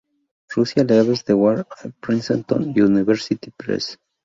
[0.55, 3.99] Russia Leaves the War en Princeton University Press.